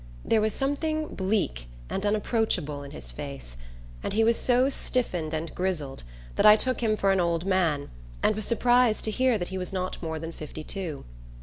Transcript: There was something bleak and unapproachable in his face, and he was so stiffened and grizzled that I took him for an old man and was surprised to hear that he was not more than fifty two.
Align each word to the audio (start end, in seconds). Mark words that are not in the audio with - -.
There 0.25 0.41
was 0.41 0.51
something 0.55 1.09
bleak 1.09 1.67
and 1.87 2.03
unapproachable 2.03 2.81
in 2.81 2.89
his 2.89 3.11
face, 3.11 3.55
and 4.01 4.13
he 4.13 4.23
was 4.23 4.35
so 4.35 4.67
stiffened 4.67 5.31
and 5.31 5.53
grizzled 5.53 6.01
that 6.37 6.45
I 6.47 6.55
took 6.55 6.81
him 6.81 6.97
for 6.97 7.11
an 7.11 7.19
old 7.19 7.45
man 7.45 7.91
and 8.23 8.35
was 8.35 8.45
surprised 8.45 9.05
to 9.05 9.11
hear 9.11 9.37
that 9.37 9.49
he 9.49 9.59
was 9.59 9.71
not 9.71 10.01
more 10.01 10.17
than 10.17 10.31
fifty 10.31 10.63
two. 10.63 11.05